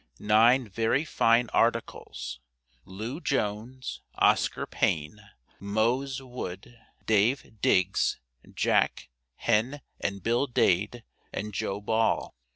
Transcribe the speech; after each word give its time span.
NINE 0.17 0.67
VERY 0.67 1.05
FINE 1.05 1.49
"ARTICLES." 1.53 2.39
LEW 2.85 3.21
JONES, 3.21 4.01
OSCAR 4.15 4.65
PAYNE, 4.65 5.21
MOSE 5.59 6.23
WOOD, 6.23 6.79
DAVE 7.05 7.61
DIGGS, 7.61 8.17
JACK, 8.51 9.09
HEN, 9.35 9.81
AND 9.99 10.23
BILL 10.23 10.47
DADE, 10.47 11.03
AND 11.31 11.53
JOE 11.53 11.81
BALL. 11.81 12.33